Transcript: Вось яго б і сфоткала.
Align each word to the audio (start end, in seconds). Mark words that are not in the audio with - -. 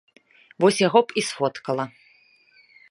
Вось 0.65 0.81
яго 0.87 0.99
б 1.11 1.19
і 1.21 1.25
сфоткала. 1.29 1.83